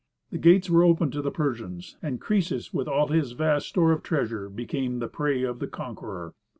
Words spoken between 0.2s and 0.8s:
The gates